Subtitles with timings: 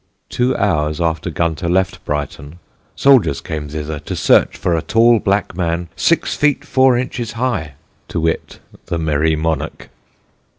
[0.29, 2.57] Two hours after Gunter left Brighton,
[2.95, 7.73] "soldiers came thither to search for a tall black man, six feet four inches high"
[8.07, 9.91] to wit, the Merry Monarch.